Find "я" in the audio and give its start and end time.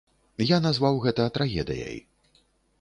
0.51-0.57